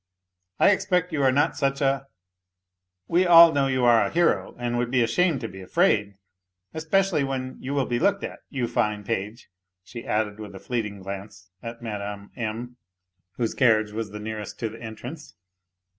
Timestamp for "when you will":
7.23-7.85